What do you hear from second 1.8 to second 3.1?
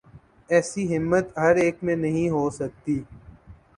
میں نہیں ہو سکتی۔